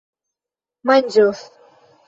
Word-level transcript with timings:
manĝos 0.91 1.45